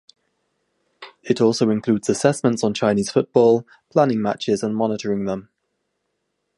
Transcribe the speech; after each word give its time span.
It 1.21 1.39
also 1.39 1.69
includes 1.69 2.09
assessments 2.09 2.63
on 2.63 2.73
Chinese 2.73 3.11
football, 3.11 3.67
planning 3.91 4.19
matches 4.19 4.63
and 4.63 4.75
monitoring 4.75 5.25
them. 5.25 5.49